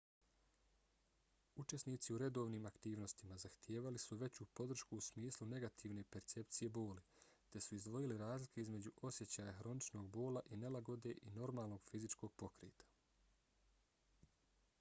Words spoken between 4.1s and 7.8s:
veću podršku u smislu negativne percepcije boli te su